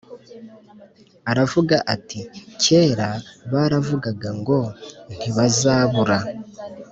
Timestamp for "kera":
2.63-3.09